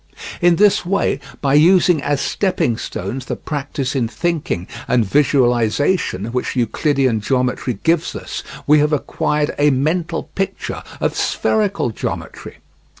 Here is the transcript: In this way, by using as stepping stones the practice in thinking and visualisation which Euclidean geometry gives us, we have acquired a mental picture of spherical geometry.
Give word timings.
In 0.41 0.55
this 0.55 0.83
way, 0.83 1.19
by 1.41 1.53
using 1.53 2.01
as 2.01 2.19
stepping 2.19 2.75
stones 2.75 3.25
the 3.25 3.35
practice 3.35 3.95
in 3.95 4.07
thinking 4.07 4.67
and 4.87 5.05
visualisation 5.05 6.25
which 6.31 6.55
Euclidean 6.55 7.21
geometry 7.21 7.77
gives 7.83 8.15
us, 8.15 8.41
we 8.65 8.79
have 8.79 8.93
acquired 8.93 9.53
a 9.59 9.69
mental 9.69 10.23
picture 10.33 10.81
of 10.99 11.15
spherical 11.15 11.91
geometry. 11.91 12.57